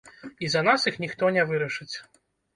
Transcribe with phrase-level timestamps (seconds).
[0.47, 1.93] І за нас іх ніхто не вырашыць.